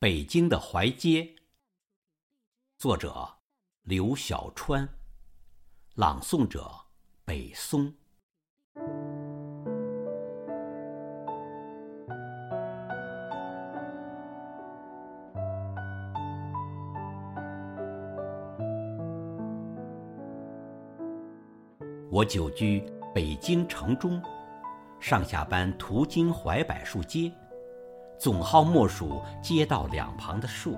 [0.00, 1.28] 北京的怀街，
[2.78, 3.28] 作者
[3.82, 4.88] 刘小川，
[5.96, 6.70] 朗诵者
[7.24, 7.92] 北松。
[22.08, 22.80] 我久居
[23.12, 24.22] 北京城中，
[25.00, 27.32] 上下班途经槐柏树街。
[28.18, 30.76] 总好默数街道两旁的树。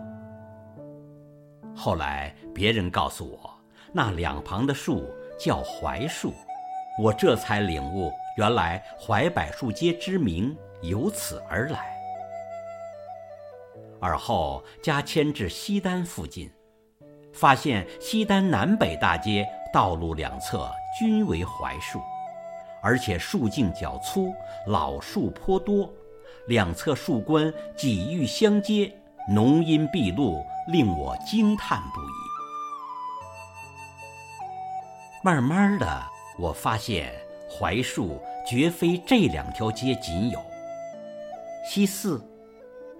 [1.74, 3.50] 后来别人告诉我，
[3.92, 6.34] 那两旁的树叫槐树，
[7.02, 11.96] 我这才领悟，原来槐柏树街之名由此而来。
[14.00, 16.50] 而后家迁至西单附近，
[17.32, 22.00] 发现西单南北大街道路两侧均为槐树，
[22.82, 24.34] 而且树径较粗，
[24.66, 25.90] 老树颇多。
[26.46, 28.92] 两侧树冠几欲相接，
[29.28, 32.06] 浓荫蔽露，令我惊叹不已。
[35.22, 36.02] 慢慢的，
[36.38, 37.12] 我发现
[37.48, 40.40] 槐树绝非这两条街仅有。
[41.62, 42.24] 西四、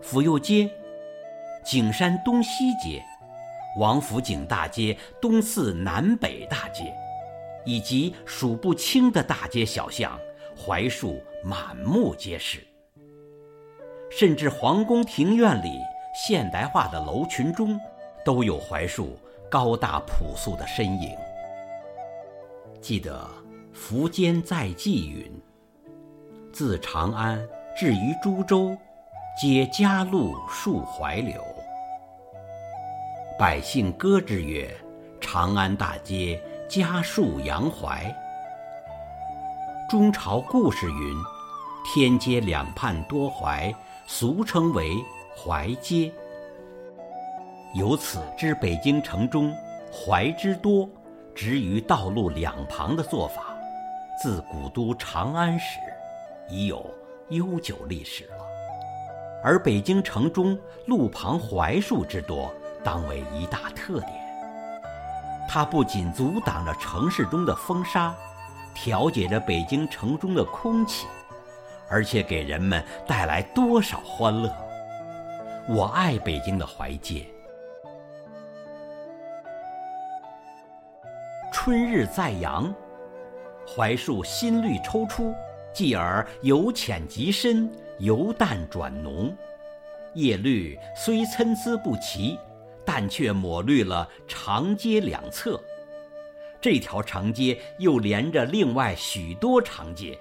[0.02, 0.70] 府右街、
[1.64, 3.02] 景山东西街、
[3.78, 6.94] 王府井大街东四南北大街，
[7.64, 10.20] 以及数不清的大街小巷，
[10.54, 12.69] 槐树满目皆是。
[14.10, 15.80] 甚至皇宫庭院里
[16.12, 17.78] 现代化的楼群中，
[18.24, 19.16] 都有槐树
[19.48, 21.16] 高大朴素的身影。
[22.80, 23.24] 记得
[23.72, 25.40] 苻坚在记云
[26.52, 27.40] ：“自长安
[27.76, 28.76] 至于株洲，
[29.40, 31.40] 皆家路树槐柳。”
[33.38, 34.68] 百姓歌之曰
[35.20, 38.12] ：“长安大街家树杨槐。”
[39.88, 41.16] 中朝故事云
[41.86, 43.72] ：“天街两畔多槐。”
[44.12, 45.02] 俗称为
[45.36, 46.12] 槐街，
[47.76, 49.54] 由此知北京城中
[49.92, 50.86] 槐之多，
[51.32, 53.56] 植于道路两旁的做法，
[54.20, 55.78] 自古都长安时
[56.48, 56.84] 已有
[57.28, 58.44] 悠久历史了。
[59.44, 64.12] 而北京城中路旁槐树之多，当为一大特点。
[65.48, 68.12] 它不仅阻挡着城市中的风沙，
[68.74, 71.06] 调节着北京城中的空气。
[71.90, 74.50] 而且给人们带来多少欢乐！
[75.68, 77.26] 我爱北京的槐街。
[81.52, 82.72] 春日在阳，
[83.66, 85.34] 槐树新绿抽出，
[85.74, 89.36] 继而由浅及深，由淡转浓。
[90.14, 92.38] 叶绿虽参差不齐，
[92.84, 95.60] 但却抹绿了长街两侧。
[96.60, 100.18] 这条长街又连着另外许多长街。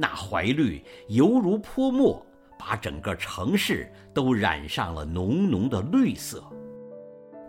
[0.00, 2.24] 那槐绿犹如泼墨，
[2.56, 6.40] 把整个城市都染上了浓浓的绿色。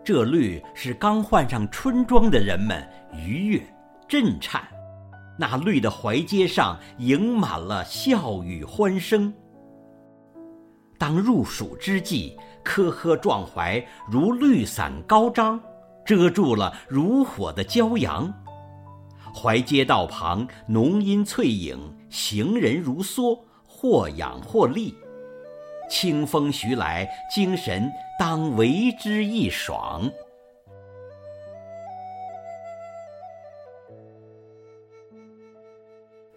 [0.04, 2.84] 这绿使刚换上春装的人们
[3.14, 3.62] 愉悦
[4.08, 4.68] 震颤。
[5.38, 9.32] 那绿的槐街上盈满了笑语欢声。
[10.98, 15.62] 当入暑之际，棵棵壮槐如绿伞高张，
[16.04, 18.34] 遮住了如火的骄阳。
[19.36, 21.78] 槐街道旁浓荫翠影。
[22.10, 24.96] 行人如梭，或仰或立，
[25.90, 30.10] 清风徐来，精神当为之一爽。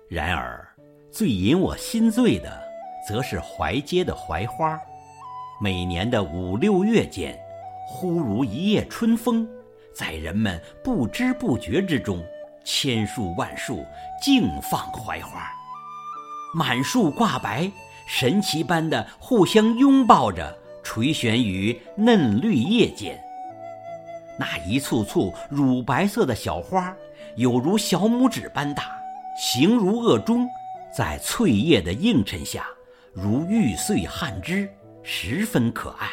[0.09, 0.69] 然而，
[1.11, 2.62] 最引我心醉的，
[3.09, 4.78] 则是槐街的槐花。
[5.59, 7.38] 每年的五六月间，
[7.87, 9.49] 忽如一夜春风，
[9.94, 12.22] 在人们不知不觉之中，
[12.62, 13.87] 千树万树
[14.21, 15.50] 竞放槐花。
[16.54, 17.70] 满树挂白，
[18.06, 23.18] 神奇般的互相拥抱着，垂悬于嫩绿叶间。
[24.38, 26.94] 那一簇簇乳白色的小花，
[27.36, 28.84] 有如小拇指般大，
[29.36, 30.46] 形如恶钟，
[30.94, 32.66] 在翠叶的映衬下，
[33.12, 34.69] 如玉碎汗枝，
[35.02, 36.08] 十分可爱。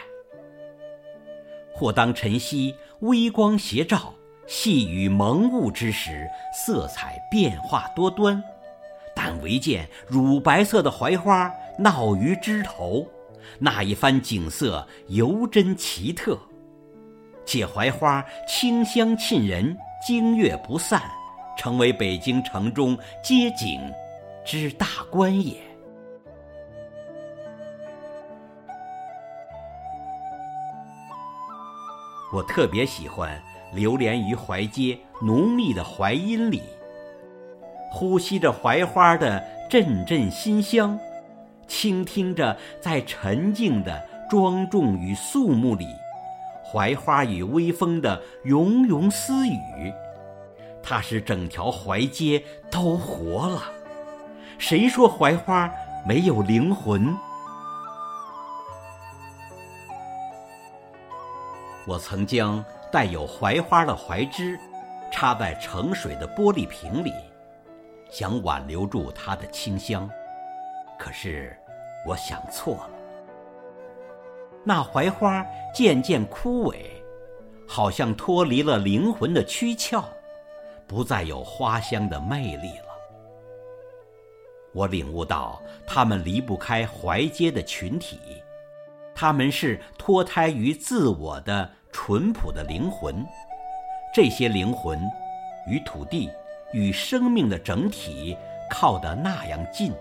[1.74, 4.14] 或当晨曦微光斜照，
[4.48, 8.42] 细雨蒙雾之时，色彩变化多端。
[9.22, 13.06] 但唯见乳白色的槐花闹于枝头，
[13.60, 16.40] 那一番景色尤真奇特。
[17.46, 19.78] 且槐花清香沁人，
[20.08, 21.02] 惊月不散，
[21.58, 23.82] 成为北京城中街景
[24.46, 25.58] 之大观也。
[32.32, 33.38] 我特别喜欢
[33.74, 36.64] 流连于槐街浓密的槐荫里。
[37.92, 40.98] 呼吸着槐花的阵阵馨香，
[41.68, 45.88] 倾听着在沉静的庄重与肃穆里，
[46.72, 49.94] 槐花与微风的融融私语。
[50.82, 52.42] 它使整条槐街
[52.72, 53.64] 都活了。
[54.58, 55.72] 谁说槐花
[56.06, 57.16] 没有灵魂？
[61.88, 64.60] 我曾将带有槐花的槐枝
[65.12, 67.12] 插在盛水的玻璃瓶里，
[68.10, 70.10] 想挽留住它的清香。
[70.98, 71.58] 可是，
[72.06, 72.90] 我想错了。
[74.64, 76.78] 那槐花渐渐枯萎，
[77.68, 80.04] 好像脱离了灵魂的躯壳。
[80.86, 82.86] 不再有花香的魅力了。
[84.74, 88.20] 我领悟到，他们离不开槐街的群体，
[89.14, 93.24] 他们是脱胎于自我的淳朴的灵魂。
[94.12, 95.00] 这些灵魂，
[95.68, 96.30] 与土地、
[96.72, 98.38] 与生命的整体
[98.70, 99.92] 靠得那样近，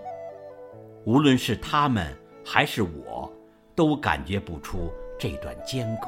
[1.05, 3.31] 无论是他们还是我，
[3.75, 6.07] 都感觉不出这段间隔。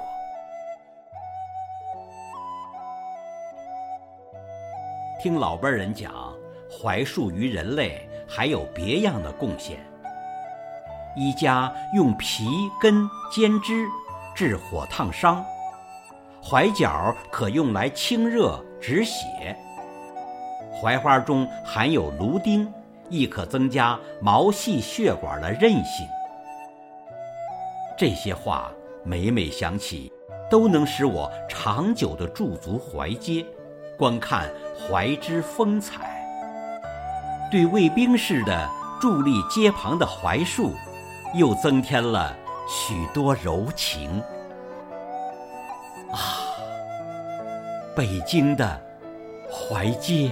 [5.20, 6.14] 听老辈人讲，
[6.70, 9.80] 槐树于人类还有别样的贡献。
[11.16, 12.48] 一家用皮
[12.80, 13.86] 根煎汁
[14.36, 15.44] 治火烫伤，
[16.42, 19.58] 槐角可用来清热止血。
[20.80, 22.72] 槐花中含有芦丁，
[23.10, 26.08] 亦可增加毛细血管的韧性。
[27.98, 28.72] 这些话
[29.04, 30.12] 每每想起，
[30.50, 33.46] 都能使我长久的驻足槐街。
[33.98, 34.50] 观看
[34.90, 36.26] 槐枝风采，
[37.52, 38.68] 对卫兵似的
[39.00, 40.74] 伫立街旁的槐树，
[41.36, 42.36] 又增添了
[42.68, 44.20] 许多柔情。
[46.12, 46.42] 啊，
[47.96, 48.82] 北京的
[49.70, 50.32] 槐街。